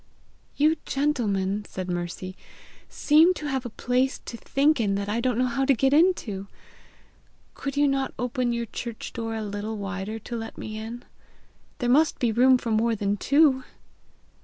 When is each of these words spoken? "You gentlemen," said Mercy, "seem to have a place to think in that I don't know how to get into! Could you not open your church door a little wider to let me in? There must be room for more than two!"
"You 0.55 0.77
gentlemen," 0.87 1.63
said 1.69 1.87
Mercy, 1.87 2.35
"seem 2.89 3.35
to 3.35 3.45
have 3.45 3.67
a 3.67 3.69
place 3.69 4.17
to 4.25 4.35
think 4.35 4.79
in 4.79 4.95
that 4.95 5.07
I 5.07 5.21
don't 5.21 5.37
know 5.37 5.45
how 5.45 5.63
to 5.63 5.75
get 5.75 5.93
into! 5.93 6.47
Could 7.53 7.77
you 7.77 7.87
not 7.87 8.11
open 8.17 8.51
your 8.51 8.65
church 8.65 9.13
door 9.13 9.35
a 9.35 9.43
little 9.43 9.77
wider 9.77 10.17
to 10.17 10.35
let 10.35 10.57
me 10.57 10.75
in? 10.75 11.05
There 11.77 11.87
must 11.87 12.17
be 12.17 12.31
room 12.31 12.57
for 12.57 12.71
more 12.71 12.95
than 12.95 13.15
two!" 13.15 13.63